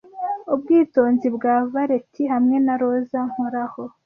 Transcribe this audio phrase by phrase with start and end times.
[0.53, 3.83] ubwitonzi bwa veleti hamwe na roza nkoraho